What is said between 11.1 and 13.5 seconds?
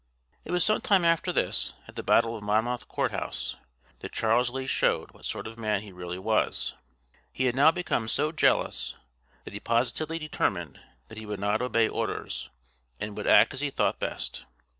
he would not obey orders, and would